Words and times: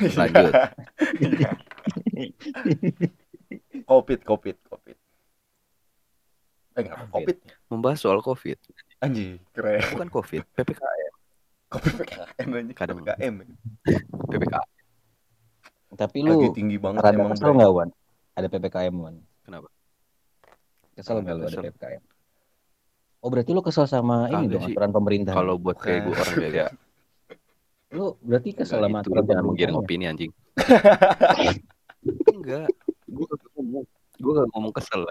Lanjut. 0.20 0.52
Iya. 1.20 1.50
covid, 3.84 4.20
covid, 4.24 4.56
covid. 4.66 4.96
Eh 6.76 6.80
enggak, 6.86 6.98
covid. 7.10 7.36
Membahas 7.68 7.98
soal 8.00 8.20
COVID. 8.22 8.58
Anjir, 9.00 9.40
keren. 9.56 9.80
Bukan 9.96 10.08
COVID, 10.12 10.42
PPKM. 10.54 11.12
Covid 11.70 11.92
PKM 12.04 12.48
anjing. 12.52 12.76
Kadang. 12.76 12.96
PKM. 13.00 13.34
PPKM. 14.28 14.68
Tapi 15.90 16.18
Lagi 16.22 16.30
lu 16.30 16.54
tinggi 16.54 16.76
banget 16.78 17.02
rada 17.02 17.18
emang. 17.18 17.34
kesel 17.34 17.50
nggak 17.50 17.72
Wan? 17.74 17.88
Ada 18.38 18.46
ppkm 18.46 18.94
Wan? 18.94 19.16
Kenapa? 19.42 19.68
Kesel 20.94 21.16
nggak 21.22 21.34
lu 21.34 21.42
ada 21.50 21.58
ppkm? 21.66 22.02
Oh 23.20 23.28
berarti 23.28 23.50
lu 23.52 23.60
kesel 23.60 23.84
sama 23.84 24.30
ini 24.32 24.48
dong 24.48 24.64
aturan 24.64 24.92
pemerintah. 24.94 25.34
Kalau 25.34 25.58
buat 25.58 25.76
kayak 25.76 26.08
gue 26.08 26.14
orang 26.14 26.36
beda. 26.38 26.64
Lu 27.90 28.14
berarti 28.20 28.50
kesel 28.52 28.78
sama 28.78 29.00
itu 29.00 29.10
aturan 29.10 29.42
lu 29.42 29.42
mau 29.42 29.52
giring 29.52 29.74
pemerintah. 29.74 29.82
opini 29.82 30.04
anjing. 30.06 30.32
Enggak. 32.30 32.68
Gue 33.04 33.26
gak 33.26 33.40
ngomong. 33.52 33.84
Gue 34.16 34.32
gak 34.32 34.48
ngomong 34.52 34.72
kesel. 34.72 35.02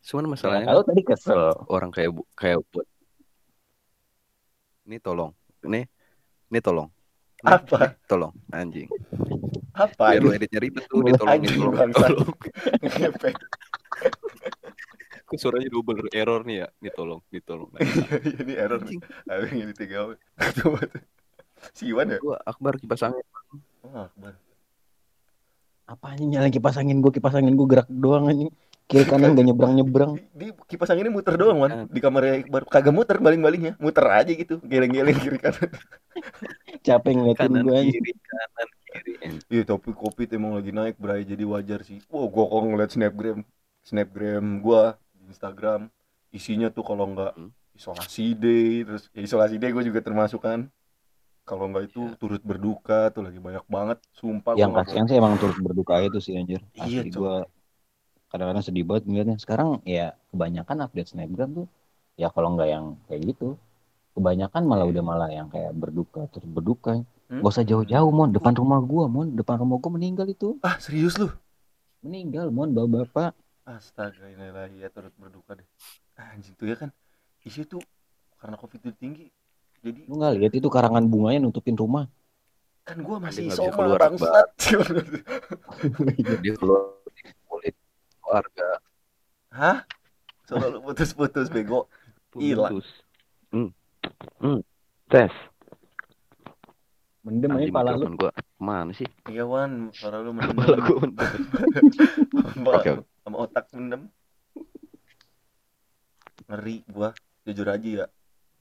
Cuman 0.00 0.24
masalahnya 0.28 0.66
Kalau 0.66 0.82
tadi 0.82 1.02
kesel. 1.02 1.42
orang 1.68 1.90
kayak 1.90 2.10
bu- 2.10 2.28
kayak 2.34 2.64
buat 2.66 2.88
ini 4.82 4.96
tolong 4.96 5.30
ini 5.62 5.86
ini 6.48 6.58
tolong 6.58 6.88
Ini- 7.38 7.46
Apa? 7.52 7.76
ini 7.78 7.94
tolong 8.04 8.32
anjing 8.50 8.88
Apa 9.70 10.10
biar 10.10 10.18
lu 10.18 10.28
ini? 10.30 10.38
editnya 10.40 10.58
ribet 10.58 10.82
tuh 10.84 10.98
ini 10.98 11.12
tolong 11.14 11.30
ini 11.30 11.36
Anjing, 11.38 11.58
tolong 11.62 11.92
tolong. 11.94 12.28
Kok 15.22 15.38
suaranya 15.38 15.68
double 15.70 16.10
error 16.10 16.42
nih 16.42 16.56
ya 16.58 16.68
ini 16.76 16.90
tolong 16.90 17.20
ini 17.30 17.40
tolong 17.40 17.70
Ini 18.42 18.52
error. 18.56 18.82
Ayo 19.30 19.44
ini 19.54 19.72
tiga. 19.72 20.10
Coba 20.58 20.80
tuh. 20.82 21.02
Si 21.72 21.88
Iwan 21.88 22.10
ya? 22.10 22.18
gua 22.18 22.36
Akbar 22.42 22.76
kipas 22.76 23.02
angin 23.02 23.24
Oh, 23.80 24.06
Akbar. 24.06 24.36
Apa 25.90 26.14
anjing 26.14 26.30
nyalain 26.30 26.52
kipas 26.52 26.76
angin 26.78 27.02
gua 27.02 27.10
kipas 27.10 27.34
angin 27.34 27.56
gua 27.56 27.66
gerak 27.68 27.88
doang 27.90 28.28
anjing. 28.28 28.50
Kiri 28.90 29.06
kanan 29.06 29.38
gak 29.38 29.46
nyebrang 29.46 29.78
nyebrang. 29.78 30.18
Di, 30.18 30.26
di 30.40 30.46
kipas 30.66 30.90
anginnya 30.90 31.14
muter 31.14 31.38
doang, 31.38 31.62
Wan. 31.62 31.86
Di 31.86 32.02
kamarnya 32.02 32.42
Iqbar 32.42 32.66
kagak 32.66 32.90
muter 32.90 33.22
baling-balingnya. 33.22 33.78
Muter 33.78 34.02
aja 34.02 34.32
gitu, 34.34 34.58
geleng-geleng 34.66 35.14
kiri 35.14 35.38
kanan. 35.38 35.70
Capek 36.86 37.12
ngeliatin 37.14 37.38
kanan 37.38 37.62
gua 37.62 37.74
anjing. 37.78 37.94
kiri 38.02 38.12
kanan 38.18 38.68
kiri. 38.90 39.12
Iya, 39.46 39.62
tapi 39.62 39.94
Covid 39.94 40.28
emang 40.34 40.58
lagi 40.58 40.74
naik, 40.74 40.98
Bray. 40.98 41.22
Jadi 41.22 41.44
wajar 41.46 41.86
sih. 41.86 42.02
Wow, 42.10 42.26
gua 42.26 42.44
kok 42.50 42.60
ngeliat 42.66 42.90
snapgram, 42.90 43.38
snapgram 43.86 44.46
gua 44.58 44.98
di 45.14 45.30
Instagram, 45.30 45.86
isinya 46.30 46.66
tuh 46.70 46.82
kalau 46.82 47.06
nggak 47.10 47.32
Hmm. 47.38 47.50
isolasi 47.72 48.34
day, 48.34 48.82
terus 48.82 49.06
ya 49.14 49.22
isolasi 49.22 49.56
day 49.56 49.70
gue 49.70 49.80
juga 49.80 50.02
termasuk 50.02 50.42
kan. 50.42 50.66
Kalau 51.50 51.64
nggak 51.66 51.84
itu 51.90 52.02
Iya. 52.06 52.14
turut 52.22 52.42
berduka 52.46 53.10
tuh 53.10 53.22
lagi 53.26 53.42
banyak 53.42 53.64
banget, 53.66 53.98
sumpah. 54.14 54.54
Yang 54.54 54.70
kasihan 54.78 55.06
sih 55.10 55.16
emang 55.18 55.34
turut 55.42 55.58
berduka 55.58 55.98
itu 55.98 56.18
sih 56.22 56.38
anjir. 56.38 56.62
Iya, 56.78 57.02
gua 57.10 57.34
kadang-kadang 58.30 58.62
sedih 58.62 58.86
banget 58.86 59.04
ngeliatnya. 59.10 59.36
Sekarang 59.42 59.82
ya 59.82 60.14
kebanyakan 60.30 60.86
update 60.86 61.10
snapgram 61.10 61.50
tuh 61.58 61.66
ya 62.14 62.30
kalau 62.30 62.54
nggak 62.54 62.68
yang 62.70 62.84
kayak 63.10 63.34
gitu. 63.34 63.58
Kebanyakan 64.14 64.62
malah 64.70 64.86
udah 64.86 65.02
malah 65.02 65.28
yang 65.30 65.50
kayak 65.50 65.74
berduka 65.74 66.30
terus 66.30 66.46
berduka. 66.46 67.02
Hmm? 67.30 67.42
Gak 67.42 67.50
usah 67.50 67.66
jauh-jauh 67.66 68.10
mon 68.14 68.30
depan 68.30 68.54
rumah 68.54 68.78
gua 68.82 69.10
mon 69.10 69.34
depan 69.34 69.58
rumah 69.58 69.82
gua 69.82 69.90
meninggal 69.98 70.26
itu 70.30 70.58
Ah, 70.62 70.78
serius 70.78 71.18
lu? 71.18 71.30
meninggal 72.06 72.48
mon 72.54 72.70
bapak-bapak 72.72 73.34
Astaga, 73.66 74.26
inilah 74.26 74.66
ya 74.72 74.88
turut 74.90 75.14
berduka 75.14 75.54
deh. 75.54 75.68
Ah, 76.18 76.34
Anjing 76.34 76.58
tuh 76.58 76.66
ya 76.66 76.74
kan, 76.74 76.90
isu 77.46 77.62
tuh 77.70 77.82
karena 78.40 78.58
Covid 78.58 78.82
itu 78.82 78.92
tinggi. 78.98 79.26
Jadi 79.80 80.00
lu 80.04 80.14
nggak 80.20 80.34
lihat 80.36 80.52
itu 80.52 80.68
karangan 80.68 81.04
bunganya 81.08 81.40
nutupin 81.48 81.72
rumah 81.76 82.04
kan 82.84 82.96
gua 83.06 83.16
masih 83.22 83.46
Dia 83.48 83.54
soma 83.54 83.76
keluar, 83.76 84.00
bangsat. 84.02 84.48
dia 86.42 86.54
keluar 86.58 86.98
kulit 87.46 87.74
keluarga 88.20 88.68
Hah? 89.50 89.78
Selalu 90.46 90.78
putus-putus 90.82 91.46
bego. 91.50 91.86
Hilang. 92.34 92.74
putus 92.78 92.88
hmm. 93.54 93.70
hmm. 94.42 94.60
tes 95.10 95.30
mendem 97.20 97.50
aja 97.52 97.68
pala 97.70 97.94
lu 97.94 98.06
gua 98.16 98.32
mana 98.58 98.90
sih 98.96 99.06
Iya 99.28 99.44
Wan, 99.46 99.92
suara 99.94 100.18
lu 100.24 100.34
mendem. 100.34 100.56
kepala 100.56 100.76
gua 100.82 100.98
Sama- 102.50 102.74
Oke, 102.80 102.88
oke. 102.96 103.02
sama 103.22 103.36
otak 103.44 103.64
mendem. 103.76 104.02
Ngeri 106.50 106.76
gua, 106.90 107.14
jujur 107.46 107.68
aja 107.70 107.88
ya. 108.02 108.06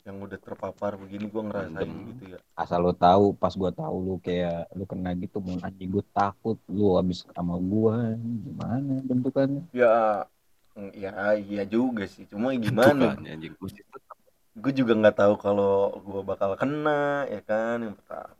Yang 0.09 0.17
udah 0.25 0.39
terpapar 0.41 0.91
begini 0.97 1.25
gua 1.29 1.43
ngerasain 1.45 1.93
gitu 2.09 2.23
ya. 2.33 2.39
asal 2.57 2.79
lu 2.83 2.91
tahu 3.05 3.25
pas 3.41 3.53
gua 3.61 3.71
tahu 3.71 3.95
lu 4.07 4.15
kayak 4.25 4.67
lu 4.77 4.83
kena 4.89 5.13
gitu 5.21 5.37
mon 5.39 5.61
anjing 5.63 5.89
gua 5.95 6.03
takut 6.17 6.57
lu 6.67 6.97
habis 6.99 7.23
sama 7.37 7.55
gua 7.71 7.95
gimana 8.19 8.93
bentukannya 9.07 9.63
Ya 9.71 10.25
mm, 10.75 10.91
ya 11.03 11.11
iya 11.37 11.63
juga 11.75 12.03
sih. 12.13 12.25
Cuma 12.31 12.47
gimana? 12.57 13.15
Anjing 13.15 13.53
mesti 13.61 13.81
tetap 13.85 14.17
Gue 14.59 14.73
juga 14.75 14.91
nggak 14.99 15.15
tahu 15.21 15.33
kalau 15.45 15.71
gua 16.03 16.21
bakal 16.25 16.51
kena 16.59 17.23
ya 17.31 17.39
kan 17.49 17.77
yang 17.85 17.95
pertama. 17.95 18.33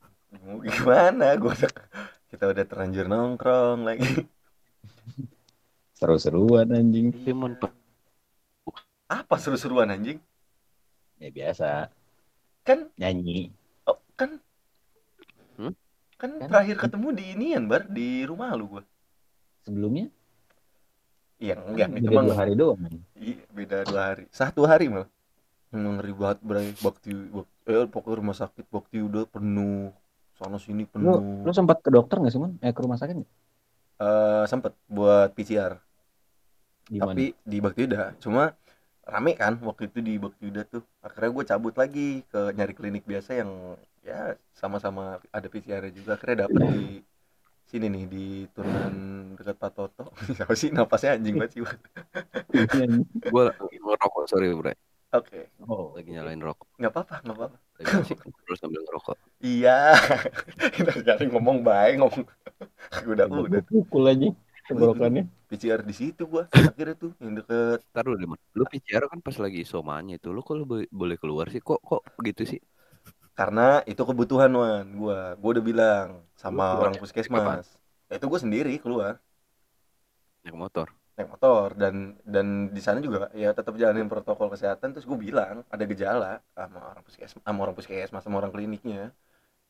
Mau 0.43 0.57
gimana? 0.67 1.25
Gua 1.41 1.53
udah, 1.55 1.71
kita 2.29 2.43
udah 2.51 2.65
terlanjur 2.69 3.05
nongkrong 3.07 3.79
lagi. 3.87 4.09
seru-seruan 5.99 6.67
anjing 6.77 7.07
tapi 7.11 7.31
mon 7.39 7.53
Apa 9.09 9.35
seru-seruan 9.41 9.89
anjing? 9.93 10.19
Ya 11.19 11.29
biasa 11.29 11.91
Kan 12.63 12.87
nyanyi 12.95 13.51
oh, 13.85 13.97
kan 14.15 14.39
Hmm? 15.59 15.75
kan 16.15 16.31
Kan? 16.39 16.47
terakhir 16.47 16.75
ketemu 16.79 17.07
di 17.11 17.23
inian 17.35 17.63
bar 17.67 17.83
di 17.83 18.23
rumah 18.23 18.55
lu 18.55 18.65
gua. 18.71 18.83
sebelumnya 19.59 20.07
Iya 21.39 21.55
enggak 21.55 21.87
beda 21.95 22.07
emang 22.11 22.25
dua 22.27 22.35
hari 22.35 22.53
doang. 22.55 22.79
Iya, 23.15 23.43
beda 23.55 23.77
dua 23.87 24.01
hari. 24.11 24.23
Satu 24.27 24.67
hari 24.67 24.91
malah. 24.91 25.07
Emang 25.71 25.95
ngeri 25.95 26.11
banget, 26.11 26.39
Bray. 26.43 26.67
Bakti, 26.75 27.15
bak- 27.15 27.55
eh, 27.63 27.87
pokoknya 27.87 28.15
rumah 28.19 28.35
sakit 28.35 28.67
Bakti 28.67 28.99
udah 28.99 29.23
penuh. 29.23 29.87
Sana 30.35 30.59
sini 30.59 30.83
lu 30.83 30.91
penuh. 30.91 31.19
lu 31.47 31.51
sempat 31.55 31.79
ke 31.79 31.87
dokter 31.91 32.19
nggak 32.19 32.31
sih 32.31 32.39
mon 32.43 32.59
eh 32.59 32.75
ke 32.75 32.79
rumah 32.83 32.99
sakit 32.99 33.23
nggak? 33.23 33.31
Eh, 33.99 34.43
sempet 34.51 34.75
buat 34.91 35.31
PCR. 35.31 35.79
gimana 36.91 37.15
Tapi 37.15 37.31
di 37.39 37.57
Bakti 37.63 37.81
udah. 37.87 38.19
Cuma 38.19 38.51
rame 39.09 39.31
kan 39.33 39.53
waktu 39.65 39.89
itu 39.89 39.99
di 40.05 40.13
Bakti 40.21 40.45
udah 40.53 40.65
tuh. 40.69 40.83
Akhirnya 41.01 41.29
gue 41.35 41.43
cabut 41.49 41.75
lagi 41.75 42.21
ke 42.31 42.39
nyari 42.55 42.73
klinik 42.77 43.03
biasa 43.03 43.31
yang 43.41 43.51
ya 44.05 44.37
sama-sama 44.53 45.17
ada 45.33 45.47
PCR 45.49 45.83
juga. 45.91 46.15
Akhirnya 46.15 46.45
dapet 46.47 46.61
di 46.73 46.85
sini 47.69 47.85
nih 47.85 48.05
di 48.09 48.25
turunan 48.53 48.93
dekat 49.37 49.57
Pak 49.57 49.71
Toto. 49.73 50.05
Siapa 50.37 50.53
sih 50.53 50.69
napasnya 50.73 51.17
anjing 51.17 51.35
banget 51.37 51.51
sih. 51.57 51.61
Anjing. 52.53 53.05
gua 53.33 53.53
ngerokok 53.57 54.23
sorry 54.29 54.53
bro 54.53 54.73
Oke, 55.09 55.49
oh 55.65 55.89
lagi 55.97 56.13
nyalain 56.13 56.37
rokok 56.37 56.69
nggak 56.77 56.93
apa-apa, 56.93 57.25
nggak 57.25 57.33
apa-apa. 57.33 57.57
lagi 57.81 58.13
terus 58.45 58.61
sambil 58.61 58.85
ngerokok 58.85 59.17
Iya, 59.41 59.97
kita 60.77 61.01
cari 61.01 61.25
ngomong 61.33 61.65
baik 61.65 61.97
ngomong. 61.97 62.29
udah 63.09 63.25
udah 63.25 63.61
pukul 63.65 64.05
aja 64.05 64.29
tenggorokannya 64.69 65.23
PCR 65.49 65.81
di 65.89 65.93
situ 65.99 66.21
gua 66.33 66.43
akhirnya 66.69 66.95
tuh 67.03 67.11
yang 67.23 67.33
deket. 67.39 67.79
Ntar 67.91 68.03
dulu 68.05 68.15
deh, 68.21 68.29
lu 68.57 68.63
PCR 68.71 69.03
kan 69.11 69.19
pas 69.25 69.37
lagi 69.43 69.61
somanya 69.73 70.13
itu, 70.19 70.27
lu 70.35 70.39
kok 70.47 70.55
lu 70.59 70.63
bo- 70.71 70.91
boleh 70.99 71.17
keluar 71.21 71.45
sih? 71.53 71.61
Kok 71.67 71.79
kok 71.89 72.01
begitu 72.17 72.41
sih? 72.51 72.59
Karena 73.37 73.61
itu 73.91 74.01
kebutuhan 74.09 74.51
wan 74.61 74.85
gua. 74.99 75.17
Gua 75.39 75.49
udah 75.55 75.65
bilang 75.71 76.07
Lu 76.51 76.59
sama 76.59 76.65
keluar 76.67 76.89
orang 76.89 76.95
ya? 76.95 77.01
puskesmas. 77.01 77.65
Ya, 78.09 78.13
itu 78.19 78.25
gua 78.31 78.41
sendiri 78.43 78.71
keluar 78.83 79.13
Naik 80.43 80.55
motor. 80.55 80.87
naik 81.15 81.27
motor 81.33 81.67
dan 81.81 81.95
dan 82.33 82.47
di 82.75 82.81
sana 82.85 82.99
juga 83.05 83.17
ya 83.43 83.47
tetap 83.57 83.73
jalanin 83.81 84.07
protokol 84.11 84.47
kesehatan 84.53 84.89
terus 84.95 85.05
gue 85.09 85.19
bilang 85.27 85.55
ada 85.73 85.83
gejala 85.91 86.27
sama 86.57 86.79
orang 86.91 87.03
puskesmas 87.07 87.43
sama 87.47 87.59
orang 87.65 87.75
puskesmas 87.77 88.21
sama 88.25 88.35
orang 88.41 88.53
kliniknya 88.55 88.99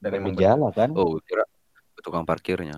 dan 0.03 0.11
emang 0.19 0.33
bergejala 0.35 0.67
kan 0.77 0.91
Oh, 0.99 1.11
kira 1.27 1.43
tukang 2.05 2.25
parkirnya. 2.29 2.77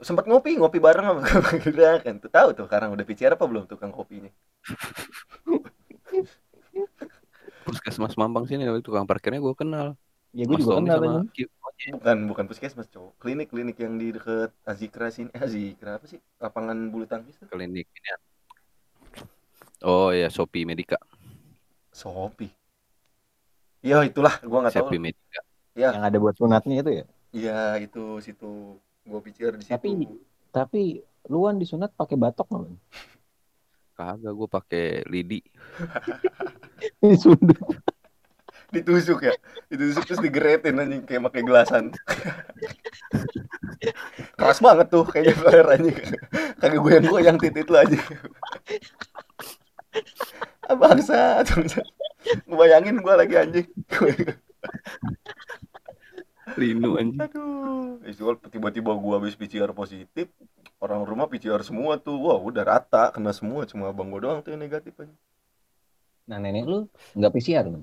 Sempat 0.00 0.24
ngopi 0.24 0.56
ngopi 0.56 0.80
bareng 0.80 1.04
sama 1.04 1.20
gue 1.60 1.92
kan 2.00 2.14
tuh 2.20 2.32
tahu 2.32 2.48
tuh 2.56 2.64
sekarang 2.66 2.96
udah 2.96 3.04
PCR 3.04 3.36
apa 3.36 3.44
belum 3.44 3.68
tukang 3.68 3.92
kopinya? 3.92 4.32
Puskesmas 7.68 8.16
Mampang 8.16 8.48
sini 8.48 8.64
tukang 8.80 9.04
parkirnya 9.04 9.38
gue 9.38 9.54
kenal. 9.54 9.94
ya 10.30 10.46
gue 10.46 10.62
juga 10.62 10.78
Tommy 10.78 10.86
kenal 10.86 10.98
sama 11.02 11.26
bukan 11.96 12.16
bukan 12.28 12.44
puskesmas 12.44 12.88
cowok. 12.92 13.16
Klinik 13.16 13.48
klinik 13.48 13.76
yang 13.80 13.96
di 13.96 14.12
deket 14.12 14.52
Azikra 14.68 15.08
sini. 15.08 15.32
Eh, 15.32 15.40
Azikra 15.40 15.96
apa 15.96 16.04
sih? 16.04 16.20
Lapangan 16.36 16.76
bulu 16.92 17.08
tangkis 17.08 17.40
tuh. 17.40 17.48
Klinik 17.48 17.88
ini. 17.88 18.08
ya. 18.08 18.16
Oh 19.80 20.12
ya, 20.12 20.28
Shopee 20.28 20.68
Medica. 20.68 21.00
Sopi 21.88 22.52
ya 23.80 24.04
itulah. 24.04 24.36
Gua 24.44 24.68
nggak 24.68 24.76
tahu. 24.76 24.92
Shopee 24.92 25.00
Medica. 25.00 25.40
ya. 25.72 25.96
Yang 25.96 26.04
ada 26.04 26.16
buat 26.20 26.36
sunatnya 26.36 26.76
itu 26.84 26.90
ya? 26.92 27.04
Iya 27.30 27.60
itu 27.80 28.20
situ 28.20 28.76
gua 29.10 29.20
PCR 29.20 29.58
di 29.58 29.66
situ. 29.66 29.74
Tapi- 29.74 30.08
tapi 30.50 30.82
luan 31.26 31.58
disunat 31.58 31.90
pakai 31.94 32.14
batok 32.14 32.46
nggak 32.50 32.62
Bang? 32.62 32.76
Kagak 34.00 34.32
gue 34.32 34.48
pakai 34.48 34.86
lidi. 35.12 35.40
Sundut. 37.22 37.58
ditusuk 38.70 39.26
ya? 39.26 39.34
Ditusuk 39.66 40.06
terus 40.06 40.22
digeretin 40.22 40.78
anjing 40.78 41.02
kayak 41.02 41.26
pakai 41.26 41.42
gelasan. 41.42 41.90
Keras 44.38 44.62
banget 44.62 44.86
tuh 44.88 45.04
kayaknya 45.04 45.34
flare 45.36 45.68
anjing. 45.74 45.98
Kagak 46.56 46.80
goyang 46.80 47.06
goyang 47.10 47.36
titit 47.36 47.66
lu 47.68 47.76
aja 47.76 47.98
ah, 50.70 50.76
bangsa 50.78 51.42
ngebayangin 52.46 53.02
gua 53.02 53.18
lagi 53.18 53.34
anjing 53.34 53.66
Linu 56.58 56.90
anjing. 57.00 57.24
aduh. 57.24 58.00
Itu 58.10 58.24
tiba-tiba 58.54 58.92
gua 59.02 59.14
habis 59.20 59.36
PCR 59.40 59.70
positif 59.80 60.26
orang 60.84 61.02
rumah 61.10 61.26
PCR 61.30 61.62
semua 61.68 61.92
tuh 62.00 62.16
wah 62.24 62.38
udah 62.48 62.64
rata 62.70 63.12
kena 63.14 63.32
semua 63.38 63.60
cuma 63.70 63.84
abang 63.92 64.08
gua 64.12 64.20
doang 64.24 64.38
tuh 64.44 64.50
yang 64.54 64.62
negatif 64.66 64.94
aja 65.02 65.14
Nah 66.28 66.38
nenek 66.42 66.64
lu 66.70 66.78
nggak 67.18 67.32
PCR 67.34 67.64
kan? 67.74 67.82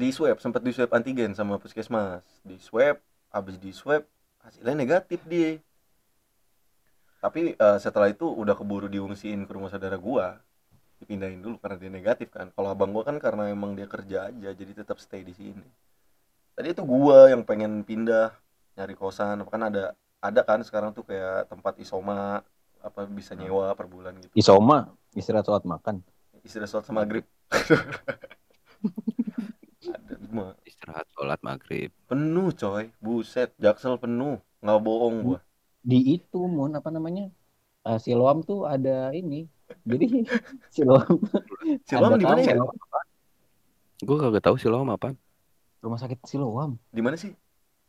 di 0.00 0.08
swab 0.16 0.38
sempat 0.44 0.62
di 0.66 0.72
swab 0.76 0.90
antigen 0.96 1.32
sama 1.38 1.54
puskesmas. 1.62 2.24
Di 2.48 2.56
swab 2.66 2.96
habis 3.34 3.56
di 3.64 3.70
swab 3.80 4.02
hasilnya 4.44 4.74
negatif 4.82 5.20
dia. 5.32 5.50
Tapi 7.24 7.40
eh, 7.58 7.78
setelah 7.84 8.08
itu 8.14 8.26
udah 8.42 8.54
keburu 8.58 8.86
diungsiin 8.94 9.40
ke 9.46 9.52
rumah 9.56 9.70
saudara 9.72 9.98
gua. 9.98 10.38
Dipindahin 11.00 11.40
dulu 11.44 11.56
karena 11.62 11.76
dia 11.82 11.90
negatif 11.98 12.28
kan. 12.36 12.46
Kalau 12.54 12.68
abang 12.74 12.90
gua 12.94 13.04
kan 13.08 13.16
karena 13.24 13.50
emang 13.56 13.72
dia 13.78 13.86
kerja 13.94 14.18
aja 14.30 14.50
jadi 14.60 14.72
tetap 14.82 14.98
stay 15.04 15.22
di 15.26 15.34
sini 15.34 15.66
tadi 16.58 16.74
itu 16.74 16.82
gua 16.82 17.30
yang 17.30 17.46
pengen 17.46 17.86
pindah 17.86 18.34
nyari 18.74 18.98
kosan 18.98 19.38
kan 19.46 19.62
ada 19.62 19.94
ada 20.18 20.40
kan 20.42 20.58
sekarang 20.66 20.90
tuh 20.90 21.06
kayak 21.06 21.46
tempat 21.46 21.78
isoma 21.78 22.42
apa 22.78 23.00
bisa 23.06 23.38
nyewa 23.38 23.70
per 23.74 23.86
bulan 23.86 24.18
gitu 24.18 24.34
Isoma 24.34 24.90
istirahat 25.14 25.46
sholat 25.46 25.62
makan. 25.62 26.02
istirahat 26.42 26.70
sholat 26.70 26.84
sama 26.86 27.06
maghrib 27.06 27.22
ada 29.88 30.14
cuma 30.20 30.46
Istirahat 30.62 31.06
sholat 31.14 31.40
maghrib. 31.40 31.90
penuh 32.06 32.50
coy 32.52 32.90
buset 32.98 33.54
jaksel 33.56 33.94
penuh 33.96 34.42
nggak 34.58 34.80
bohong 34.82 35.16
gua 35.22 35.38
Di 35.78 36.18
itu 36.18 36.42
mon 36.44 36.74
apa 36.74 36.90
namanya? 36.90 37.30
Eh, 37.86 37.98
Siloam 38.02 38.42
tuh 38.44 38.66
ada 38.68 39.08
ini. 39.14 39.46
Jadi 39.86 40.26
Siloam 40.74 41.16
Siloam 41.86 42.18
di 42.18 42.26
mana 42.26 42.42
ya? 42.42 42.58
Gue 44.02 44.16
kagak 44.20 44.42
tahu 44.44 44.58
sih 44.60 44.68
lo 44.68 44.82
sama 44.82 44.98
apaan. 45.00 45.16
Rumah 45.78 45.98
sakit 45.98 46.18
Siloam. 46.26 46.74
di 46.90 47.02
mana 47.02 47.14
sih 47.14 47.30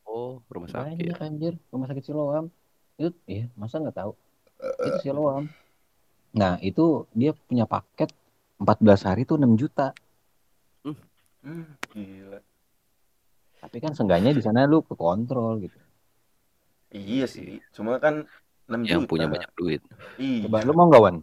Oh, 0.05 0.41
rumah 0.49 0.65
sakit. 0.65 0.97
Banyak 1.05 1.19
anjir, 1.21 1.53
rumah 1.69 1.85
sakit 1.85 2.01
Siloam. 2.01 2.49
Itu 2.97 3.13
iya, 3.25 3.45
masa 3.53 3.77
nggak 3.77 3.97
tahu? 3.97 4.11
Itu 4.81 4.97
Siloam. 5.05 5.45
Nah, 6.33 6.57
itu 6.61 7.05
dia 7.13 7.33
punya 7.33 7.65
paket 7.65 8.09
14 8.57 9.05
hari 9.05 9.21
tuh 9.25 9.37
6 9.37 9.53
juta. 9.55 9.93
hmm, 11.45 11.65
gila 11.93 12.39
Tapi 13.59 13.77
kan 13.79 13.91
seenggaknya 13.91 14.31
di 14.31 14.41
sana 14.43 14.63
lu 14.65 14.79
ke 14.83 14.95
kontrol 14.95 15.59
gitu. 15.59 15.77
iya 16.89 17.29
sih 17.29 17.61
cuma 17.69 18.01
kan 18.01 18.25
6 18.65 18.81
Yang 18.81 19.01
juta 19.05 19.09
punya 19.11 19.25
banyak 19.29 19.51
duit. 19.55 19.81
iya 20.17 20.45
Coba 20.45 20.65
lu 20.65 20.73
mau 20.73 20.85
nggak 20.89 21.01
Wan? 21.01 21.15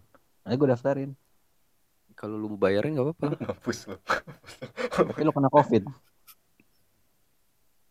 Nanti 0.43 0.55
gue 0.57 0.69
daftarin. 0.69 1.11
Kalau 2.17 2.37
lu 2.39 2.57
bayarin 2.57 2.97
nggak 2.97 3.07
apa-apa. 3.13 3.27
mampus 3.51 3.79
lo 3.91 3.97
Tapi 4.97 5.21
lu 5.21 5.33
kena 5.35 5.51
covid. 5.51 5.83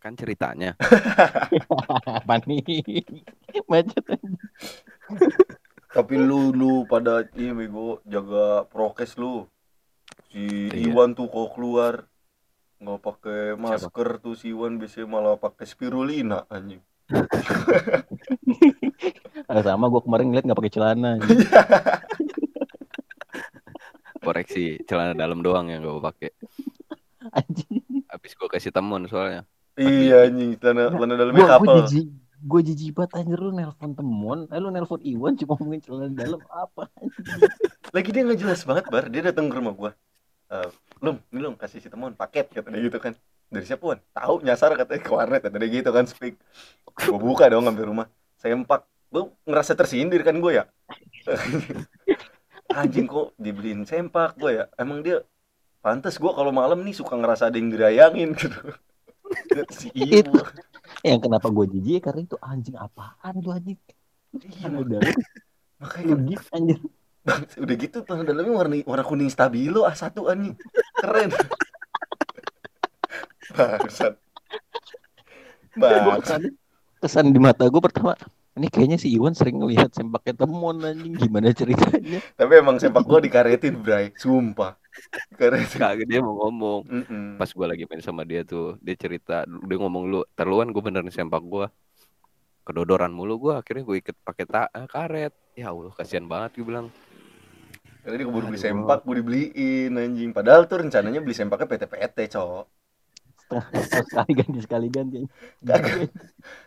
Kan 0.05 0.13
ceritanya. 0.13 0.77
Apa 2.21 2.37
nih? 2.45 3.01
Macet. 3.65 4.05
tapi 5.89 6.19
lu 6.19 6.51
lu 6.51 6.83
pada 6.85 7.23
ini 7.39 7.55
bego 7.55 8.03
jaga 8.03 8.67
prokes 8.67 9.15
lu 9.15 9.47
si 10.27 10.67
Iya. 10.67 10.91
Iwan 10.91 11.15
tuh 11.15 11.31
kalau 11.31 11.47
keluar 11.55 12.03
nggak 12.83 12.99
pakai 12.99 13.55
masker 13.55 14.19
tuh 14.19 14.35
si 14.35 14.51
Iwan 14.51 14.75
biasanya 14.75 15.07
malah 15.07 15.39
pakai 15.39 15.63
spirulina 15.63 16.43
anjing 16.51 16.83
sama 19.63 19.87
gue 19.87 20.01
kemarin 20.03 20.25
ngeliat 20.29 20.45
nggak 20.45 20.59
pakai 20.59 20.73
celana. 20.73 21.11
Koreksi 24.25 24.81
celana 24.89 25.13
dalam 25.15 25.39
doang 25.45 25.69
yang 25.69 25.85
gue 25.85 26.01
pakai. 26.01 26.33
Anjing. 27.29 28.03
Habis 28.09 28.33
gue 28.35 28.49
kasih 28.51 28.73
temen 28.73 29.05
soalnya. 29.07 29.45
Iya 29.77 30.27
anjing. 30.27 30.56
Celana 30.60 30.92
celana 30.92 31.13
dalamnya 31.16 31.44
Gue 31.44 31.50
gue 31.57 31.68
kapal. 31.68 31.75
jijik. 31.83 32.07
Gue 32.45 32.62
jijik 32.62 32.92
banget 32.95 33.12
anjir. 33.19 33.39
Lu 33.39 33.51
nelpon 33.51 33.92
temen. 33.95 34.39
Eh 34.51 34.60
lu 34.60 34.69
nelpon 34.72 35.01
Iwan 35.04 35.33
cuma 35.39 35.54
ngomongin 35.60 35.81
celana 35.83 36.12
dalam 36.13 36.42
apa? 36.48 36.88
lagi 37.95 38.10
dia 38.12 38.22
nggak 38.27 38.39
jelas 38.39 38.62
banget 38.68 38.86
bar. 38.92 39.06
Dia 39.07 39.22
datang 39.31 39.48
ke 39.48 39.56
rumah 39.56 39.74
gua. 39.75 39.92
Eh, 40.51 40.69
lum 41.01 41.18
ini 41.33 41.39
lum 41.42 41.56
kasih 41.57 41.81
si 41.81 41.89
temuan 41.89 42.13
paket 42.13 42.51
kata 42.54 42.69
dia 42.69 42.81
gitu 42.86 43.00
kan. 43.00 43.13
Dari 43.50 43.66
siapa 43.66 43.83
wan? 43.86 44.00
Tahu 44.13 44.44
nyasar 44.44 44.75
katanya 44.75 45.01
ke 45.01 45.12
warnet 45.13 45.42
kata 45.42 45.57
dia 45.57 45.69
gitu 45.72 45.89
kan 45.89 46.06
speak. 46.06 46.36
Gua 46.86 47.18
buka 47.19 47.48
dong 47.50 47.66
sampai 47.66 47.86
rumah 47.88 48.07
sempak. 48.38 48.83
Gua 49.10 49.31
ngerasa 49.48 49.74
tersindir 49.74 50.22
kan 50.22 50.38
gua 50.38 50.51
ya. 50.51 50.63
Anjing 52.75 53.07
kok 53.07 53.31
dibeliin 53.39 53.88
sempak 53.88 54.36
gua 54.38 54.51
ya? 54.51 54.63
Emang 54.75 55.01
dia 55.01 55.24
pantas 55.80 56.18
gua 56.19 56.36
kalau 56.36 56.51
malam 56.51 56.81
nih 56.83 56.94
suka 56.94 57.16
ngerasa 57.16 57.50
ada 57.50 57.57
yang 57.57 57.69
dirayangin 57.72 58.36
gitu 58.39 58.60
si 59.73 59.89
ibu 59.93 60.33
Yang 61.05 61.19
kenapa 61.29 61.47
gue 61.49 61.65
jijik 61.77 62.09
karena 62.09 62.21
itu 62.25 62.37
anjing 62.41 62.77
apaan 62.77 63.33
tuh 63.41 63.53
anjing? 63.53 63.79
iya, 64.35 64.67
dalam 64.67 65.15
makanya 65.79 66.13
legit 66.19 66.41
anjir. 66.51 66.79
Bang, 67.25 67.41
udah 67.63 67.75
gitu 67.75 67.97
tanah 68.05 68.23
dalamnya 68.27 68.53
warna 68.53 68.75
warna 68.85 69.03
kuning 69.05 69.31
stabilo 69.31 69.85
A1 69.85 70.13
anjing. 70.13 70.55
Keren. 71.01 71.29
Bangsat. 73.55 74.13
Bangsat. 75.77 76.41
kesan, 77.03 77.29
di 77.29 77.38
mata 77.38 77.69
gue 77.69 77.77
pertama 77.77 78.17
ini 78.55 78.71
kayaknya 78.71 78.97
si 78.97 79.11
Iwan 79.11 79.35
sering 79.35 79.59
ngelihat 79.59 79.91
sempaknya 79.91 80.47
temon 80.47 80.79
anjing 80.79 81.13
gimana 81.19 81.51
ceritanya 81.51 82.23
Tapi 82.39 82.51
emang 82.55 82.79
sepak 82.79 83.03
gua 83.03 83.19
dikaretin, 83.19 83.83
Bray. 83.83 84.15
Sumpah. 84.15 84.79
Kagak 85.39 86.07
dia 86.07 86.19
mau 86.24 86.36
ngomong. 86.47 86.81
Mm-mm. 86.88 87.25
Pas 87.39 87.50
gue 87.50 87.65
lagi 87.65 87.83
main 87.86 88.01
sama 88.01 88.24
dia 88.24 88.42
tuh, 88.47 88.80
dia 88.80 88.95
cerita, 88.95 89.44
dia 89.45 89.77
ngomong 89.80 90.03
lu, 90.07 90.19
terluan 90.38 90.71
gue 90.71 90.81
beneran 90.81 91.12
sempak 91.12 91.44
gue. 91.44 91.68
Kedodoran 92.65 93.13
mulu 93.13 93.38
gue, 93.38 93.53
akhirnya 93.53 93.83
gue 93.86 93.97
ikat 94.01 94.18
pakai 94.25 94.45
ta 94.50 94.71
eh, 94.74 94.88
karet. 94.89 95.33
Ya 95.53 95.69
Allah, 95.71 95.94
kasihan 95.94 96.25
banget 96.25 96.57
gue 96.57 96.65
bilang. 96.65 96.89
Karena 98.06 98.21
dia 98.21 98.27
keburu 98.30 98.45
beli 98.53 98.62
sempak, 98.62 99.01
gua 99.01 99.15
dibeliin 99.18 99.97
anjing. 99.97 100.30
Padahal 100.30 100.69
tuh 100.69 100.86
rencananya 100.86 101.25
beli 101.25 101.33
sempaknya 101.33 101.65
PT-PT, 101.65 102.38
cok. 102.38 102.65
sekali 104.09 104.31
ganti 104.33 104.59
sekali 104.62 104.88
ganti 104.89 105.21
Kagak. 105.62 106.09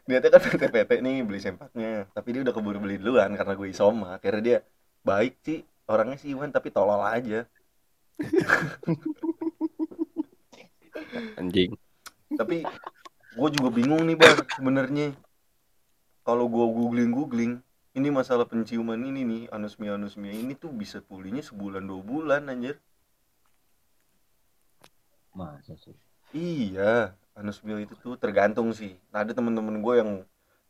Niatnya 0.06 0.30
kan 0.30 0.40
PT-PT 0.42 0.90
nih 1.02 1.16
beli 1.26 1.38
sempaknya. 1.42 2.06
Tapi 2.10 2.28
dia 2.34 2.42
udah 2.46 2.54
keburu 2.54 2.78
beli 2.82 2.98
duluan 2.98 3.34
karena 3.38 3.54
gue 3.54 3.68
isoma. 3.70 4.18
Akhirnya 4.18 4.42
dia 4.42 4.58
baik 5.02 5.38
sih 5.42 5.62
orangnya 5.90 6.18
sih 6.18 6.34
Iwan 6.34 6.50
tapi 6.50 6.70
tolol 6.74 7.02
aja. 7.02 7.46
Anjing. 11.38 11.70
tapi 12.34 12.66
gue 13.38 13.48
juga 13.54 13.70
bingung 13.72 14.02
nih 14.04 14.18
bang 14.18 14.38
sebenarnya. 14.58 15.14
Kalau 16.26 16.50
gue 16.50 16.66
googling 16.66 17.14
googling 17.14 17.52
ini 17.96 18.08
masalah 18.12 18.44
penciuman 18.44 19.00
ini 19.00 19.24
nih 19.24 19.42
anosmia 19.48 19.96
anosmia 19.96 20.34
ini 20.34 20.52
tuh 20.58 20.68
bisa 20.74 21.00
pulihnya 21.00 21.40
sebulan 21.40 21.86
dua 21.86 22.02
bulan 22.04 22.50
anjir. 22.50 22.76
Masa 25.32 25.78
sih? 25.78 25.96
Iya 26.34 27.16
anosmia 27.38 27.78
itu 27.80 27.94
tuh 28.02 28.18
tergantung 28.18 28.74
sih. 28.74 28.98
Nah, 29.14 29.22
ada 29.22 29.30
temen-temen 29.30 29.78
gue 29.78 29.94
yang 30.02 30.10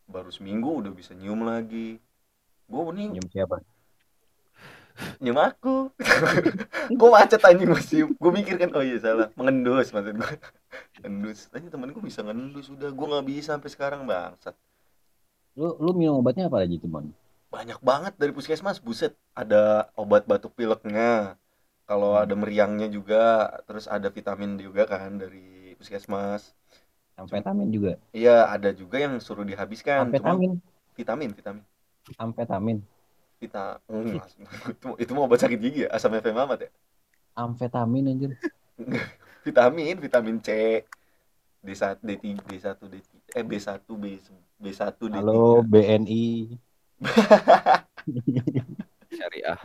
baru 0.05 0.29
seminggu 0.29 0.85
udah 0.85 0.93
bisa 0.93 1.17
nyium 1.17 1.43
lagi. 1.49 1.97
Gue 2.69 2.81
nih 2.93 3.17
nyium 3.17 3.29
siapa 3.33 3.65
nyium 5.23 5.39
aku. 5.39 5.91
Gue 6.99 7.09
macet 7.13 7.43
anjing 7.45 7.71
masih 7.71 8.01
gue 8.11 8.31
mikir 8.33 8.57
kan 8.59 8.71
oh 8.75 8.83
iya 8.83 8.99
salah. 8.99 9.29
Mengendus 9.37 9.93
maksud 9.93 10.17
gue 10.17 10.33
ngendus 11.05 11.53
tanya 11.53 11.69
temen 11.71 11.93
gue 11.93 12.03
bisa 12.03 12.21
ngendus 12.25 12.73
udah. 12.73 12.91
Gue 12.91 13.07
nggak 13.07 13.27
bisa 13.27 13.55
sampai 13.55 13.71
sekarang 13.71 14.09
bangsat. 14.09 14.57
Lu 15.59 15.77
lu 15.79 15.93
minum 15.95 16.19
obatnya 16.19 16.49
apa 16.49 16.65
aja 16.65 16.77
cuman 16.81 17.13
banyak 17.49 17.81
banget 17.81 18.13
dari 18.21 18.33
puskesmas 18.33 18.81
buset. 18.81 19.17
Ada 19.33 19.93
obat 19.97 20.29
batuk 20.29 20.53
pileknya. 20.57 21.37
Kalau 21.89 22.21
ada 22.21 22.37
meriangnya 22.37 22.93
juga 22.93 23.49
terus 23.65 23.89
ada 23.89 24.13
vitamin 24.13 24.61
juga 24.61 24.85
kan 24.85 25.17
dari 25.17 25.73
puskesmas. 25.81 26.53
Amfetamin 27.17 27.69
juga? 27.73 27.97
Iya 28.13 28.47
ada 28.53 28.71
juga 28.77 29.01
yang 29.01 29.17
suruh 29.19 29.45
dihabiskan. 29.45 30.13
Amfetamin. 30.13 30.61
Vitamin 30.95 31.31
vitamin. 31.33 31.65
Amfetamin 32.21 32.79
vita 33.39 33.79
Hmm, 33.89 34.19
itu, 34.71 34.89
itu 35.03 35.11
mau 35.15 35.25
obat 35.27 35.41
sakit 35.43 35.59
gigi 35.59 35.81
ya? 35.87 35.89
Asam 35.95 36.15
FM 36.15 36.37
amat 36.45 36.69
ya? 36.69 36.71
Amfetamin 37.39 38.11
anjir. 38.11 38.33
Vitamin 39.47 39.97
vitamin 39.97 40.37
C 40.45 40.83
D1 41.65 41.99
D3 42.05 42.25
D1 42.45 42.79
D3 42.85 43.09
eh 43.39 43.45
B1 43.47 43.81
B 43.97 44.05
B1 44.61 44.99
D3 44.99 45.15
halo 45.15 45.63
BNI 45.63 46.59
Syariah. 49.17 49.59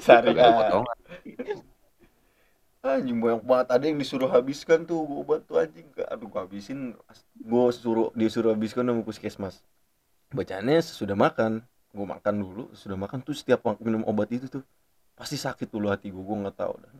Syariah. 0.00 0.82
Anjing 2.86 3.18
banyak 3.18 3.42
banget. 3.42 3.66
Ada 3.74 3.84
yang 3.90 3.98
disuruh 3.98 4.30
habiskan 4.30 4.86
tuh 4.86 5.02
gua 5.02 5.18
obat 5.26 5.40
tuh 5.48 5.58
anjing. 5.58 5.86
Aduh 6.06 6.30
gua 6.30 6.46
habisin. 6.46 6.94
Gua 7.42 7.74
suruh 7.74 8.14
disuruh 8.14 8.54
habiskan 8.54 8.86
sama 8.86 9.02
puskesmas. 9.02 9.62
Bacaannya 10.30 10.78
sesudah 10.82 11.18
makan 11.18 11.66
gue 11.96 12.06
makan 12.06 12.34
dulu 12.44 12.62
sudah 12.76 12.96
makan 13.00 13.24
tuh 13.24 13.32
setiap 13.32 13.64
minum 13.80 14.04
obat 14.04 14.28
itu 14.28 14.46
tuh 14.52 14.62
pasti 15.16 15.40
sakit 15.40 15.72
dulu 15.72 15.88
hati 15.88 16.12
gue 16.12 16.20
gue 16.20 16.36
nggak 16.44 16.56
tahu 16.60 16.74
dah 16.76 16.92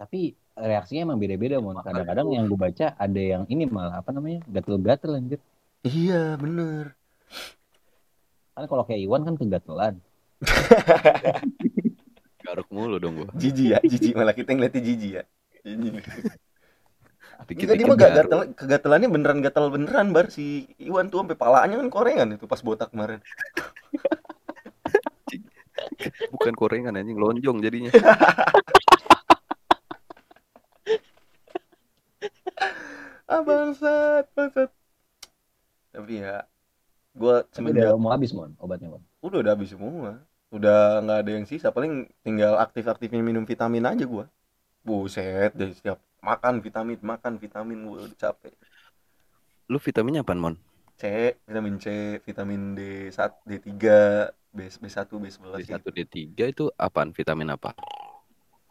Tapi 0.00 0.34
reaksinya 0.58 1.06
emang 1.06 1.18
beda-beda 1.22 1.62
mon. 1.62 1.78
Kadang-kadang 1.78 2.26
yang 2.34 2.50
gue 2.50 2.58
baca 2.58 2.96
ada 2.98 3.20
yang 3.22 3.46
ini 3.46 3.70
malah 3.70 4.02
apa 4.02 4.10
namanya 4.10 4.42
gatel-gatel 4.50 5.14
anjir. 5.14 5.40
iya 5.86 6.34
bener 6.34 6.96
Kan 8.52 8.64
kalau 8.68 8.84
kayak 8.84 9.00
Iwan 9.06 9.22
kan 9.24 9.34
kegatelan. 9.38 9.94
Garuk 12.42 12.68
mulu 12.74 12.98
dong 12.98 13.14
gua. 13.22 13.28
jijik 13.38 13.66
ya 13.72 13.78
jijik 13.86 14.12
malah 14.18 14.34
kita 14.34 14.50
ngeliatnya 14.52 14.82
jijik 14.82 15.12
ya 15.14 15.24
Dia 17.50 17.86
mah 17.88 17.96
gak 17.98 18.12
gatel, 18.14 18.40
kegatelannya 18.54 19.08
beneran 19.10 19.38
gatel 19.42 19.66
beneran 19.72 20.14
bar 20.14 20.30
si 20.30 20.70
Iwan 20.78 21.10
tuh 21.10 21.26
sampai 21.26 21.34
palanya 21.34 21.80
kan 21.80 21.88
korengan 21.90 22.38
itu 22.38 22.46
pas 22.46 22.62
botak 22.62 22.94
kemarin. 22.94 23.18
Bukan 26.34 26.54
korengan 26.54 26.98
anjing 26.98 27.18
lonjong 27.18 27.58
jadinya. 27.62 27.90
Ah 33.26 33.40
bangsat, 33.40 34.28
bangsat. 34.36 34.70
Tapi 35.92 36.20
ya 36.20 36.44
gua 37.16 37.44
Tapi 37.48 37.72
udah 37.72 37.92
semenjak 37.92 38.00
mau 38.00 38.10
habis 38.12 38.30
mon 38.32 38.52
obatnya 38.60 38.88
mon. 38.92 39.02
udah 39.24 39.38
udah 39.40 39.52
habis 39.56 39.70
semua. 39.72 40.20
Udah 40.52 41.00
nggak 41.00 41.18
ada 41.24 41.30
yang 41.32 41.46
sisa, 41.48 41.72
paling 41.72 42.12
tinggal 42.20 42.60
aktif-aktifnya 42.60 43.24
minum 43.24 43.48
vitamin 43.48 43.88
aja 43.88 44.04
gua. 44.04 44.28
Buset, 44.84 45.54
dari 45.56 45.72
setiap 45.72 46.02
makan 46.22 46.62
vitamin, 46.62 46.98
makan 47.02 47.36
vitamin 47.36 47.78
gua 47.82 48.06
udah 48.06 48.18
capek. 48.18 48.54
Lu 49.66 49.82
vitaminnya 49.82 50.22
apaan, 50.22 50.38
Mon? 50.38 50.54
C, 50.96 51.34
vitamin 51.44 51.76
C, 51.82 52.18
vitamin 52.22 52.78
D1, 52.78 53.42
D3, 53.42 53.70
B, 54.54 54.58
B1, 54.70 55.08
B11 55.10 55.66
D1, 55.66 55.82
gitu. 55.82 55.88
D3 55.90 56.38
itu 56.54 56.64
apaan? 56.78 57.10
Vitamin 57.10 57.50
apa? 57.50 57.74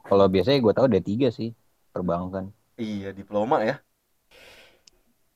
Kalau 0.07 0.25
biasanya 0.31 0.63
gue 0.63 0.73
tahu 0.73 0.85
ada 0.87 1.01
tiga 1.03 1.27
sih 1.29 1.51
perbankan. 1.91 2.49
Iya, 2.79 3.11
diploma 3.11 3.61
ya. 3.61 3.83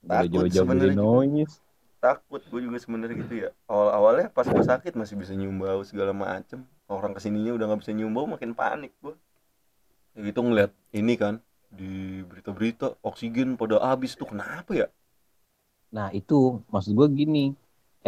Takut 0.06 0.48
sebenarnya. 0.50 0.96
noise. 0.96 1.60
takut 2.06 2.38
gue 2.38 2.62
juga 2.62 2.78
sebenarnya 2.78 3.16
gitu 3.18 3.34
ya 3.34 3.50
awal 3.66 3.90
awalnya 3.90 4.28
pas 4.30 4.46
gue 4.46 4.62
sakit 4.62 4.94
masih 4.94 5.18
bisa 5.18 5.34
nyium 5.34 5.58
bau 5.58 5.82
segala 5.82 6.14
macem 6.14 6.62
orang 6.86 7.18
ke 7.18 7.20
sininya 7.26 7.58
udah 7.58 7.66
nggak 7.66 7.82
bisa 7.82 7.98
nyium 7.98 8.14
bau 8.14 8.30
makin 8.30 8.54
panik 8.54 8.94
gue 9.02 9.18
ya 10.14 10.22
gitu 10.30 10.46
ngeliat 10.46 10.70
ini 10.94 11.18
kan 11.18 11.42
di 11.80 12.24
berita-berita 12.30 12.88
oksigen 13.10 13.50
pada 13.62 13.76
habis 13.88 14.12
tuh 14.20 14.28
kenapa 14.32 14.72
ya 14.82 14.88
Nah 15.96 16.08
itu 16.20 16.62
maksud 16.74 16.92
gue 16.98 17.08
gini. 17.22 17.46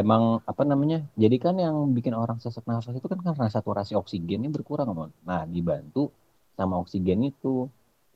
Emang 0.02 0.24
apa 0.52 0.62
namanya? 0.72 0.98
Jadi 1.18 1.36
kan 1.46 1.56
yang 1.66 1.76
bikin 1.98 2.14
orang 2.14 2.38
sesak 2.44 2.66
nafas 2.70 2.94
itu 3.00 3.08
kan 3.12 3.20
karena 3.26 3.50
saturasi 3.50 3.94
oksigennya 4.02 4.50
berkurang 4.56 4.90
mon. 4.98 5.12
Nah 5.30 5.42
dibantu 5.50 6.14
sama 6.58 6.76
oksigen 6.84 7.20
itu 7.32 7.66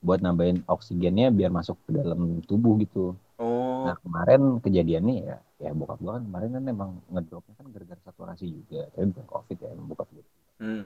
buat 0.05 0.20
nambahin 0.25 0.58
oksigennya 0.75 1.27
biar 1.38 1.51
masuk 1.53 1.77
ke 1.86 1.91
dalam 2.00 2.22
tubuh 2.50 2.74
gitu. 2.84 3.17
oh 3.39 3.86
Nah 3.86 3.96
kemarin 4.03 4.41
kejadiannya 4.65 5.15
ya, 5.29 5.38
ya 5.63 5.72
bokap 5.79 5.98
gua 6.03 6.12
kan 6.17 6.24
kemarin 6.27 6.50
kan 6.58 6.63
emang 6.75 6.91
ngedropnya 7.13 7.53
kan 7.60 7.65
gara-gara 7.74 8.01
saturasi 8.08 8.46
juga, 8.58 8.81
tapi 8.93 9.05
bukan 9.13 9.27
covid 9.34 9.58
ya, 9.63 9.70
emang 9.75 9.88
bokap 9.91 10.08
gua. 10.13 10.25
hmm. 10.60 10.84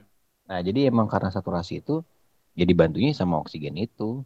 Nah 0.48 0.58
jadi 0.66 0.80
emang 0.90 1.06
karena 1.12 1.30
saturasi 1.36 1.82
itu, 1.82 1.94
ya 2.58 2.64
dibantunya 2.70 3.10
sama 3.20 3.34
oksigen 3.42 3.76
itu. 3.86 4.22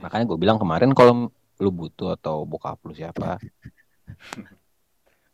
Makanya 0.00 0.24
gue 0.26 0.38
bilang 0.40 0.56
kemarin 0.56 0.90
kalau 0.96 1.28
lu 1.60 1.70
butuh 1.70 2.16
atau 2.16 2.48
bokap 2.48 2.80
lu 2.88 2.96
siapa, 2.96 3.36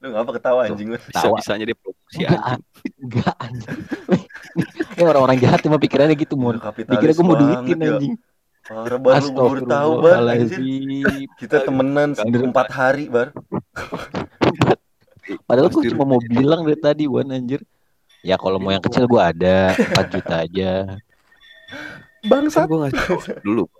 lu 0.03 0.11
ngapa 0.11 0.31
ketawa 0.35 0.67
anjing 0.67 0.91
lu 0.91 0.99
Bisa-bisanya 0.99 1.65
dia 1.71 1.77
promosi 1.79 2.19
enggak, 2.27 2.43
anjing. 2.43 2.95
enggak 2.99 3.35
anjing. 3.39 3.79
Ini 4.99 5.03
orang-orang 5.07 5.39
jahat 5.39 5.61
cuma 5.63 5.79
pikirannya 5.79 6.19
gitu 6.19 6.35
mon. 6.35 6.59
Udah 6.59 6.75
Dikira 6.75 7.13
gue 7.15 7.25
mau 7.27 7.39
duitin 7.39 7.79
anjing. 7.79 8.15
Parah 8.67 8.99
bar 8.99 9.23
lu 9.23 9.31
gua 9.31 9.47
baru 9.47 9.63
tahu 9.63 9.91
bar 10.03 10.19
kita 11.39 11.57
temenan 11.63 12.19
empat 12.19 12.67
hari 12.75 13.07
bar 13.07 13.31
Padahal 15.47 15.71
gue 15.71 15.83
cuma 15.95 16.05
mau 16.07 16.21
bilang 16.23 16.67
dari 16.67 16.79
tadi 16.79 17.05
Wan 17.07 17.31
anjir. 17.31 17.63
Ya 18.27 18.35
kalau 18.35 18.59
mau 18.59 18.75
yang 18.75 18.83
kecil 18.83 19.07
gue 19.07 19.23
ada 19.23 19.71
4 19.75 20.15
juta 20.19 20.35
aja. 20.43 20.71
Kan 22.27 22.27
bangsat 22.27 22.67
gue 22.67 22.79
ngasih 22.83 23.03
dulu. 23.47 23.71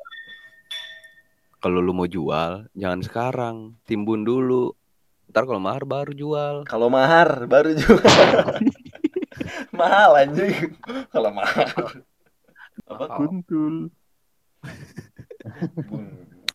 Kalau 1.57 1.81
lu 1.81 1.93
mau 1.97 2.07
jual, 2.07 2.69
jangan 2.77 3.01
sekarang. 3.03 3.57
Timbun 3.89 4.23
dulu. 4.23 4.77
Ntar 5.27 5.43
kalau 5.45 5.59
mahar 5.61 5.83
baru 5.83 6.13
jual. 6.15 6.57
kalau 6.65 6.87
mahar 6.87 7.45
baru 7.51 7.75
juga 7.75 8.07
mahal 9.75 10.23
anjing 10.23 10.71
kalau 11.11 11.35
mahar 11.35 11.67
apa 12.87 13.05
Kuntul. 13.11 13.91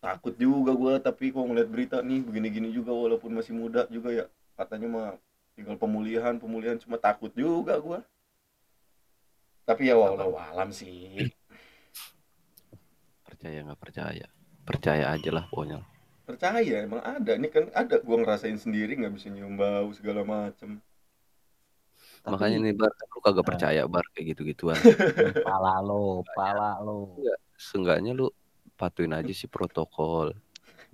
Takut 0.01 0.33
juga 0.39 0.71
gua 0.73 0.97
tapi 0.97 1.29
kok 1.29 1.45
ngeliat 1.45 1.69
berita 1.69 1.99
nih 2.01 2.23
begini-gini 2.25 2.71
juga 2.73 2.95
walaupun 2.95 3.37
masih 3.37 3.53
muda 3.53 3.85
juga 3.91 4.09
ya 4.09 4.25
katanya 4.57 4.87
mah 4.89 5.07
tinggal 5.53 5.77
pemulihan 5.77 6.39
pemulihan 6.41 6.79
cuma 6.79 6.95
takut 6.97 7.29
juga 7.35 7.77
gua 7.77 7.99
tapi 9.67 9.91
ya 9.91 9.99
walau 9.99 10.33
alam 10.39 10.71
sih 10.73 11.29
Percaya 13.27 13.61
nggak 13.61 13.77
percaya? 13.83 14.27
Percaya 14.65 15.11
aja 15.11 15.29
lah 15.33 15.45
pokoknya. 15.49 15.81
percaya 16.21 16.87
emang 16.87 17.03
ada 17.03 17.35
ini 17.35 17.51
kan 17.51 17.67
ada 17.75 17.99
gua 17.99 18.23
ngerasain 18.23 18.55
sendiri 18.55 18.95
nggak 18.95 19.11
bisa 19.19 19.27
nyium 19.27 19.59
bau 19.59 19.91
segala 19.91 20.23
macem 20.23 20.79
Tapi 22.23 22.31
Makanya 22.31 22.57
nih 22.61 22.73
Bar, 22.77 22.93
lu 22.93 23.19
kagak 23.19 23.47
percaya 23.49 23.81
Bar 23.89 24.05
kayak 24.13 24.37
gitu-gituan. 24.37 24.77
pala 25.49 25.81
lo, 25.81 26.21
pala 26.37 26.77
lo. 26.77 27.17
Seenggaknya 27.57 28.13
lu 28.13 28.29
patuin 28.77 29.09
aja 29.09 29.33
sih 29.33 29.49
protokol. 29.49 30.37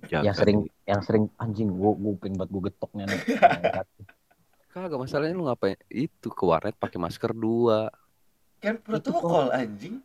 Jaga 0.08 0.32
Yang 0.32 0.36
sering 0.40 0.58
yang 0.88 1.02
sering 1.04 1.24
anjing 1.36 1.68
gue 1.68 1.90
gue 2.00 2.12
pengen 2.16 2.40
buat 2.40 2.48
gue 2.48 2.62
getok 2.72 2.90
nih. 2.96 3.04
Kagak 4.72 5.00
masalahnya 5.00 5.36
lu 5.36 5.44
ngapain? 5.44 5.76
Itu 5.92 6.32
ke 6.32 6.44
warnet 6.48 6.80
pakai 6.80 6.96
masker 6.96 7.36
dua. 7.36 7.92
kan 8.58 8.80
protokol 8.80 9.52
anjing 9.54 10.02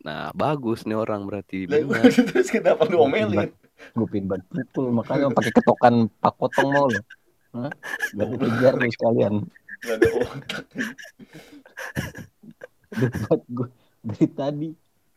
Nah, 0.00 0.32
bagus 0.32 0.88
nih 0.88 0.96
orang 0.96 1.28
berarti 1.28 1.68
benar. 1.68 2.08
terus 2.32 2.48
kenapa 2.48 2.88
lu 2.88 3.04
omelin 3.04 3.52
gue 3.96 4.20
buat 4.28 4.42
pukul 4.52 4.92
makanya 4.92 5.32
pakai 5.32 5.52
ketokan 5.56 5.94
pak 6.20 6.34
potong 6.36 6.68
mau 6.72 6.86
lo. 6.88 7.00
Hah? 7.56 7.72
Biar 8.12 8.28
dikejar 8.36 8.74
lu 8.76 8.88
sekalian. 8.92 9.34
nggak 9.80 9.96
ada 9.96 10.08
otak 10.20 10.64
Buat 13.24 13.42
gue 13.48 13.68
dari 14.04 14.26
tadi. 14.28 14.68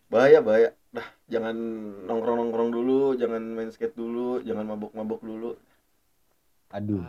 bahaya 0.07 0.39
bahaya 0.45 0.69
dah 0.93 1.07
jangan 1.25 1.55
nongkrong 2.05 2.37
nongkrong 2.37 2.69
dulu 2.69 3.17
jangan 3.17 3.41
main 3.41 3.73
skate 3.73 3.97
dulu 3.97 4.39
jangan 4.45 4.63
mabok 4.69 4.93
mabok 4.93 5.21
dulu 5.25 5.57
Aduh. 6.73 7.05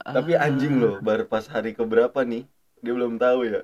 Tapi 0.00 0.32
anjing 0.34 0.80
loh, 0.80 0.96
baru 1.04 1.28
pas 1.28 1.44
hari 1.44 1.76
keberapa 1.76 2.24
nih? 2.24 2.48
Dia 2.80 2.92
belum 2.96 3.20
tahu 3.20 3.44
ya. 3.44 3.62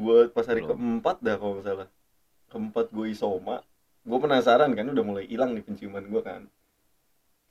Buat 0.00 0.32
pas 0.32 0.48
hari 0.48 0.64
Belum. 0.64 0.72
keempat 0.74 1.20
dah 1.20 1.36
kalau 1.36 1.60
nggak 1.60 1.66
salah. 1.68 1.88
Keempat 2.52 2.92
gue 2.92 3.08
isoma. 3.08 3.64
Gue 4.04 4.18
penasaran 4.20 4.76
kan, 4.76 4.84
udah 4.92 5.04
mulai 5.04 5.24
hilang 5.24 5.56
nih 5.56 5.64
penciuman 5.64 6.04
gue 6.04 6.20
kan. 6.20 6.44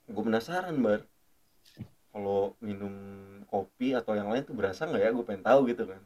Gue 0.06 0.22
penasaran 0.22 0.78
bar. 0.78 1.02
Kalau 2.12 2.54
minum 2.62 2.92
kopi 3.50 3.98
atau 3.98 4.14
yang 4.14 4.30
lain 4.30 4.46
tuh 4.46 4.54
berasa 4.54 4.86
nggak 4.86 5.02
ya? 5.02 5.10
Gue 5.10 5.24
pengen 5.26 5.42
tahu 5.42 5.66
gitu 5.66 5.90
kan. 5.90 5.98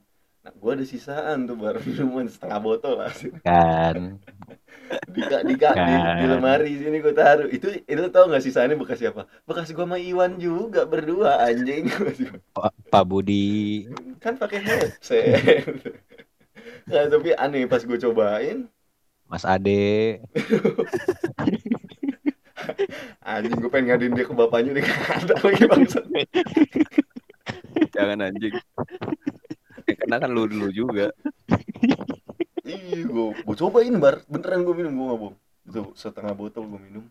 Nah, 0.47 0.55
gue 0.55 0.71
ada 0.79 0.87
sisaan 0.87 1.45
tuh 1.45 1.59
bar 1.59 1.77
minuman 1.87 2.31
setengah 2.31 2.59
botol 2.63 3.03
lah. 3.05 3.13
Kan. 3.45 4.17
di 5.15 5.21
di, 5.21 5.37
di, 5.51 5.55
di, 5.59 5.97
di 6.23 6.25
lemari 6.31 6.73
sini 6.79 7.03
gue 7.03 7.13
taruh. 7.13 7.51
Itu 7.51 7.69
itu 7.75 8.03
tau 8.15 8.31
nggak 8.31 8.45
sisaannya 8.47 8.79
bekas 8.79 9.03
siapa? 9.03 9.27
Bekas 9.45 9.75
gue 9.75 9.85
sama 9.85 9.99
Iwan 9.99 10.39
juga 10.39 10.87
berdua 10.87 11.43
anjing. 11.43 11.91
Pak 12.57 12.73
Pak 12.89 13.05
Budi. 13.05 13.91
kan 14.23 14.39
pakai 14.39 14.59
headset 14.59 15.71
nah 16.87 17.03
tapi 17.11 17.35
aneh 17.35 17.67
pas 17.67 17.83
gue 17.83 17.99
cobain 17.99 18.67
Mas 19.27 19.45
Ade. 19.45 20.23
anjing 23.27 23.59
gue 23.59 23.71
pengen 23.71 23.87
ngadain 23.91 24.15
dia 24.15 24.25
ke 24.27 24.35
bapaknya 24.35 24.71
nih 24.79 24.87
ada 24.87 25.35
lagi 25.43 25.65
bangsa 25.67 26.01
Jangan 27.95 28.19
anjing. 28.23 28.55
Ya, 29.87 29.95
karena 29.99 30.17
kan 30.23 30.31
lu 30.31 30.47
dulu 30.47 30.71
juga. 30.71 31.11
ih 32.67 33.07
gue 33.07 33.27
gue 33.47 33.57
cobain 33.63 33.95
bar 34.03 34.27
beneran 34.27 34.67
gue 34.67 34.75
minum 34.75 34.93
gue 34.99 35.07
nggak 35.07 35.21
bohong 35.23 35.37
itu 35.71 35.81
setengah 35.95 36.35
botol 36.35 36.67
gue 36.67 36.81
minum 36.83 37.05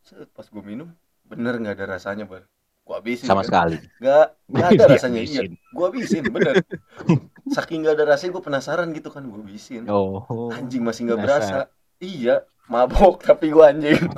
Set, 0.00 0.32
pas 0.32 0.48
gue 0.48 0.64
minum 0.64 0.88
bener 1.28 1.60
nggak 1.60 1.76
ada 1.76 2.00
rasanya 2.00 2.24
bar 2.24 2.48
Gua 2.84 3.00
habisin. 3.00 3.24
Sama 3.24 3.40
kan? 3.40 3.48
sekali. 3.48 3.76
Gak, 3.96 4.26
gak 4.52 4.68
ada 4.76 4.84
rasanya. 4.92 5.24
Iya, 5.24 5.42
gua 5.72 5.88
habisin, 5.88 6.28
bener. 6.28 6.60
Saking 7.56 7.88
gak 7.88 7.96
ada 7.96 8.04
rasanya 8.12 8.36
gua 8.36 8.44
penasaran 8.44 8.92
gitu 8.92 9.08
kan, 9.08 9.24
gua 9.24 9.40
habisin. 9.40 9.88
Oh. 9.88 10.52
Anjing 10.52 10.84
masih 10.84 11.08
gak 11.08 11.24
berasa. 11.24 11.72
Iya, 11.96 12.44
mabok 12.68 13.24
tapi 13.24 13.48
gua 13.48 13.72
anjing. 13.72 13.96